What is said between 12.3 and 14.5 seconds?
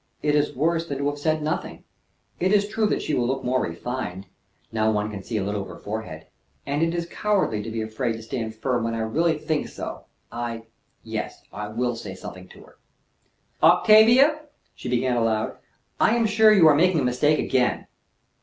to her." "Octavia,"